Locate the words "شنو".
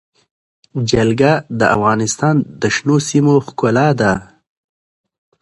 2.75-2.97